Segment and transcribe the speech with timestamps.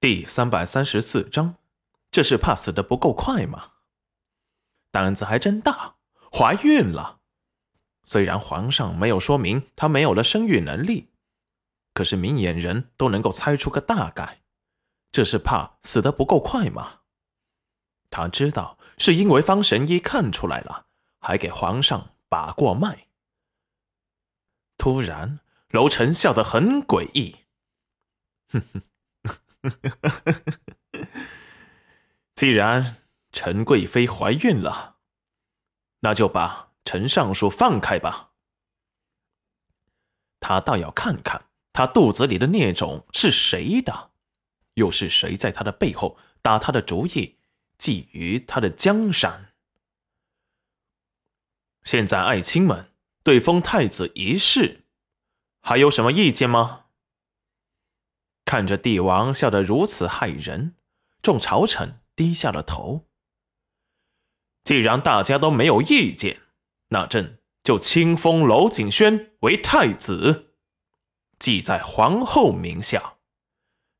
[0.00, 1.56] 第三百三十四章，
[2.10, 3.72] 这是怕死的不够快吗？
[4.90, 5.96] 胆子还真大，
[6.32, 7.20] 怀孕了。
[8.04, 11.10] 虽然皇上没有说明她没有了生育能力，
[11.92, 14.40] 可是明眼人都能够猜出个大概。
[15.12, 17.00] 这是怕死的不够快吗？
[18.08, 20.86] 他知道是因为方神医看出来了，
[21.18, 23.08] 还给皇上把过脉。
[24.78, 27.36] 突然，楼臣笑得很诡异，
[28.48, 28.82] 哼哼。
[32.34, 32.96] 既然
[33.32, 34.96] 陈贵妃怀孕了，
[36.00, 38.30] 那就把陈尚书放开吧。
[40.40, 44.12] 他倒要看看他肚子里的孽种是谁的，
[44.74, 47.38] 又是谁在他的背后打他的主意，
[47.78, 49.52] 觊觎他的江山。
[51.82, 52.92] 现在爱卿们
[53.22, 54.86] 对封太子一事
[55.60, 56.86] 还有什么意见吗？
[58.50, 60.74] 看着帝王笑得如此骇人，
[61.22, 63.06] 众朝臣低下了头。
[64.64, 66.40] 既然大家都没有意见，
[66.88, 70.50] 那朕就亲封娄景轩为太子，
[71.38, 73.18] 记在皇后名下。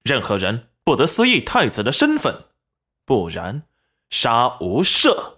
[0.03, 2.47] 任何人不得私议太子的身份，
[3.05, 3.63] 不然
[4.09, 5.35] 杀无赦。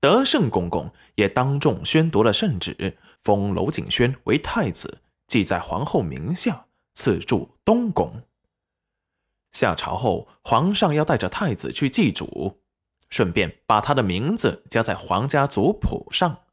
[0.00, 6.65] 德胜公公也当众宣读了圣旨，封娄景轩为太子，记在皇后名下。
[6.96, 8.22] 赐住东宫。
[9.52, 12.62] 下朝后，皇上要带着太子去祭祖，
[13.10, 16.44] 顺便把他的名字加在皇家族谱上，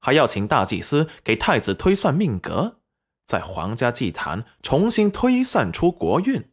[0.00, 2.80] 还要请大祭司给太子推算命格，
[3.24, 6.50] 在皇家祭坛重新推算出国运。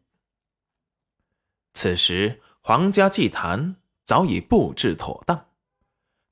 [1.73, 5.47] 此时，皇家祭坛早已布置妥当，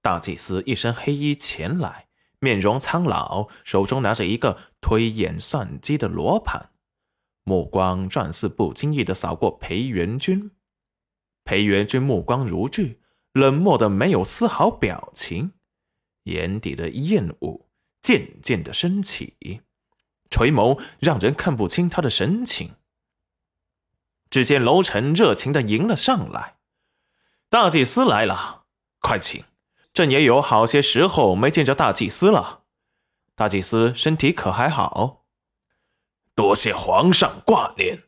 [0.02, 2.08] 大祭司一身黑衣前来，
[2.40, 6.70] 面容苍老，手中拿着一个推演算机的罗盘。
[7.44, 10.52] 目光转似不经意的扫过裴元君，
[11.44, 13.00] 裴元君目光如炬，
[13.34, 15.52] 冷漠的没有丝毫表情，
[16.24, 17.68] 眼底的厌恶
[18.02, 19.62] 渐渐的升起，
[20.30, 22.76] 垂眸让人看不清他的神情。
[24.30, 26.56] 只见楼臣热情的迎了上来
[27.50, 28.66] ：“大祭司来了，
[29.00, 29.44] 快请！
[29.94, 32.64] 朕也有好些时候没见着大祭司了，
[33.36, 35.23] 大祭司身体可还好？”
[36.36, 38.04] 多谢皇上挂念，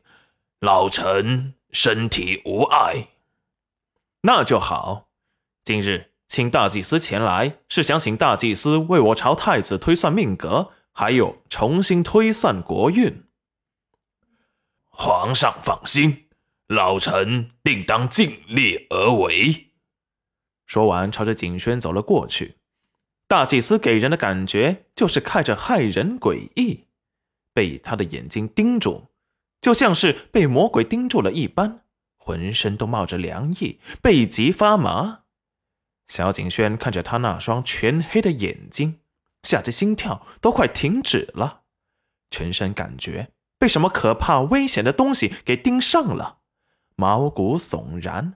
[0.58, 3.08] 老臣身体无碍。
[4.22, 5.08] 那就好。
[5.62, 13.24] 今日请大祭司前来，是想请大祭司为我朝太子推算命格，还有重新推算国运。
[14.90, 16.26] 皇上放心，
[16.66, 19.68] 老臣定当尽力而为。
[20.66, 22.56] 说完，朝着景轩走了过去。
[23.28, 26.85] 大祭司给人的感觉就是看着骇人诡异。
[27.56, 29.06] 被他的眼睛盯住，
[29.62, 31.84] 就像是被魔鬼盯住了一般，
[32.18, 35.22] 浑身都冒着凉意，背脊发麻。
[36.06, 39.00] 小景轩看着他那双全黑的眼睛，
[39.42, 41.62] 吓得心跳都快停止了，
[42.28, 46.40] 全身感觉被什么可怕危险的东西给盯上了，
[46.94, 48.34] 毛骨悚然，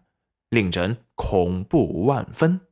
[0.48, 2.62] 令人恐怖万分。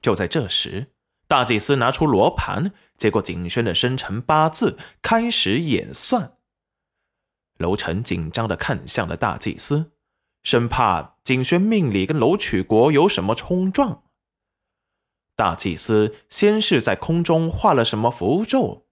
[0.00, 0.92] 就在这时。
[1.28, 6.38] 大祭司拿出罗盘，接过景轩的生辰八字，开始演算。
[7.58, 9.92] 楼臣紧张的看向了大祭司，
[10.42, 14.04] 生怕景轩命里跟楼曲国有什么冲撞。
[15.36, 18.86] 大祭司先是在空中画了什么符咒，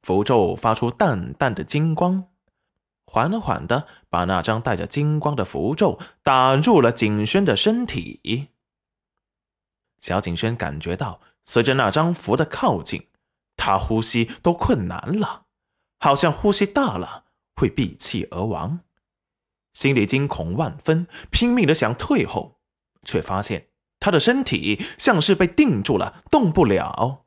[0.00, 2.28] 符咒发出淡淡的金光，
[3.04, 8.48] 缓缓的把那张带着金光的符咒打入了景轩的身体。
[10.00, 11.20] 小景轩感觉到。
[11.46, 13.08] 随着那张符的靠近，
[13.56, 15.46] 他呼吸都困难了，
[15.98, 18.80] 好像呼吸大了会闭气而亡，
[19.72, 22.60] 心里惊恐万分，拼命的想退后，
[23.04, 23.68] 却发现
[24.00, 27.26] 他的身体像是被定住了，动不了。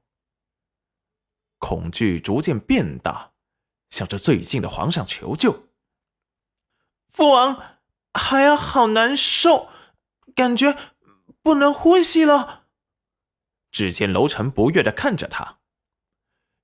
[1.59, 3.31] 恐惧逐渐变大，
[3.89, 5.69] 向着最近的皇上求救
[7.09, 7.79] ：“父王，
[8.13, 9.69] 孩儿好难受，
[10.35, 10.77] 感觉
[11.41, 12.65] 不能呼吸了。”
[13.77, 15.59] 只见楼臣不悦的看着他：“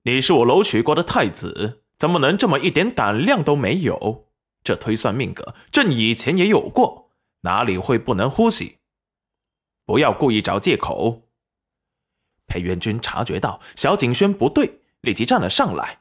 [0.02, 4.26] 你是我楼曲国的太子，怎么能这么一点胆量都没有？
[4.64, 7.12] 这推算命格，朕以前也有过，
[7.42, 8.78] 哪里会不能呼吸？
[9.86, 11.28] 不要故意找借口。”
[12.48, 16.00] 裴元君察觉到小景轩不对，立即站了上来：“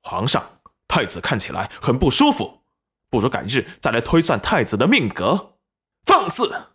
[0.00, 2.62] 皇上，太子看起来很不舒服，
[3.10, 5.58] 不如改日再来推算太子的命格。”
[6.08, 6.68] 放肆！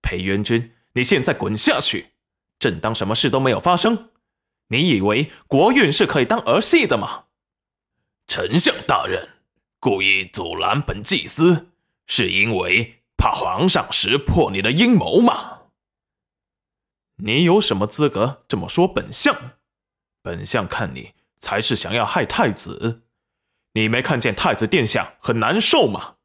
[0.00, 2.14] 裴元君，你现在滚下去！
[2.58, 4.10] 正当什么事都没有发生，
[4.68, 7.24] 你以为国运是可以当儿戏的吗？
[8.26, 9.28] 丞相大人，
[9.80, 11.68] 故意阻拦本祭司，
[12.06, 15.60] 是因为怕皇上识破你的阴谋吗？
[17.16, 19.34] 你有什么资格这么说本相？
[20.22, 23.02] 本相看你才是想要害太子。
[23.74, 26.16] 你没看见太子殿下很难受吗？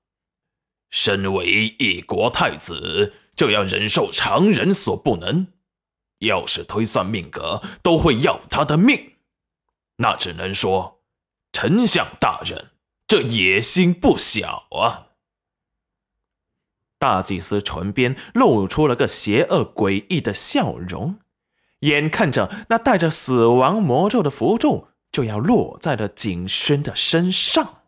[0.90, 5.48] 身为一国太子，就要忍受常人所不能。
[6.26, 9.14] 要是推算命格都会要他的命，
[9.98, 11.00] 那只能说
[11.52, 12.72] 丞相大人
[13.08, 15.08] 这野心不小啊！
[16.98, 21.20] 大祭司唇边露出了个邪恶诡异的笑容，
[21.82, 27.83] 眼看着那带着死亡魔咒的符咒就要落在了景轩的身上。